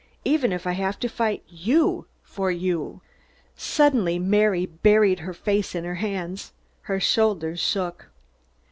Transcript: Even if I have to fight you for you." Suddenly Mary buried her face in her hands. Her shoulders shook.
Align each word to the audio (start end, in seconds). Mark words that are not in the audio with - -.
Even 0.25 0.51
if 0.51 0.65
I 0.65 0.71
have 0.71 0.99
to 1.01 1.07
fight 1.07 1.43
you 1.47 2.07
for 2.23 2.49
you." 2.49 3.01
Suddenly 3.55 4.17
Mary 4.17 4.65
buried 4.65 5.19
her 5.19 5.33
face 5.35 5.75
in 5.75 5.83
her 5.83 5.93
hands. 6.01 6.53
Her 6.81 6.99
shoulders 6.99 7.59
shook. 7.59 8.09